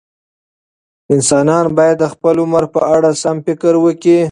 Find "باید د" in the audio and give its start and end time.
1.77-2.05